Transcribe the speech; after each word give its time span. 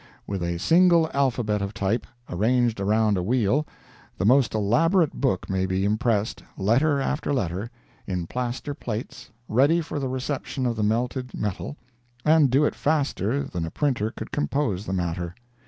With 0.25 0.41
a 0.41 0.57
single 0.57 1.11
alphabet 1.13 1.61
of 1.61 1.75
type, 1.75 2.07
arranged 2.27 2.79
around 2.79 3.17
a 3.17 3.21
wheel, 3.21 3.67
the 4.17 4.25
most 4.25 4.55
elaborate 4.55 5.13
book 5.13 5.47
may 5.47 5.67
be 5.67 5.85
impressed, 5.85 6.41
letter 6.57 6.99
after 6.99 7.31
letter, 7.31 7.69
in 8.07 8.25
plaster 8.25 8.73
plates, 8.73 9.29
ready 9.47 9.79
for 9.79 9.99
the 9.99 10.09
reception 10.09 10.65
of 10.65 10.75
the 10.75 10.81
melted 10.81 11.35
metal, 11.35 11.77
and 12.25 12.49
do 12.49 12.65
it 12.65 12.73
faster 12.73 13.43
than 13.43 13.63
a 13.63 13.69
printer 13.69 14.09
could 14.09 14.31
compose 14.31 14.87
the 14.87 14.93
matter. 14.93 15.35